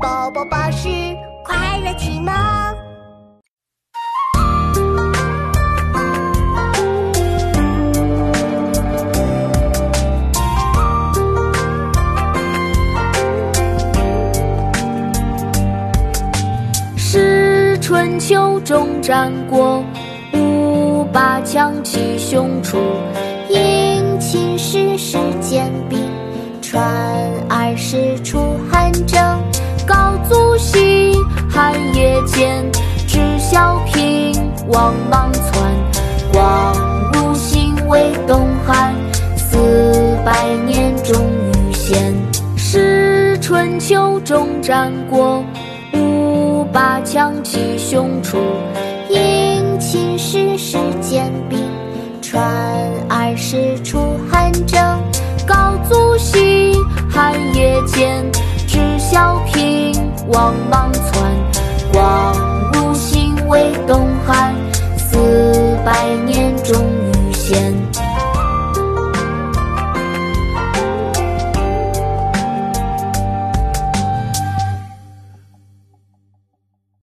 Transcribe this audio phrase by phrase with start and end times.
[0.00, 0.88] 宝宝巴士
[1.44, 2.32] 快乐启蒙。
[16.96, 19.82] 是春秋中战国，
[20.34, 22.78] 五霸强七雄出，
[23.48, 25.96] 迎秦时施坚壁，
[26.60, 26.84] 传
[27.48, 28.47] 二十出
[32.18, 32.70] 汉也见，
[33.06, 34.34] 知孝平
[34.68, 35.52] 王莽篡，
[36.32, 36.74] 光
[37.12, 38.92] 武兴为东汉，
[39.36, 39.56] 四
[40.24, 42.14] 百年终于现。
[42.56, 45.44] 是春秋中战国。
[45.94, 48.38] 五霸强其胸出，
[49.08, 51.56] 迎秦时施坚壁，
[52.20, 52.42] 传
[53.08, 54.80] 二世出汉征。
[55.46, 56.74] 高祖西
[57.08, 58.22] 汉也见，
[58.66, 59.94] 知孝平
[60.28, 60.87] 王莽
[67.58, 68.07] 兴